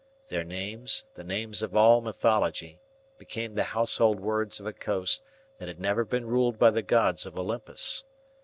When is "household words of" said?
3.65-4.65